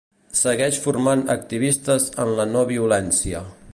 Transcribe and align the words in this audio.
Segueix 0.37 0.79
formant 0.85 1.21
activistes 1.35 2.07
en 2.25 2.33
la 2.41 2.47
no-violència. 2.55 3.45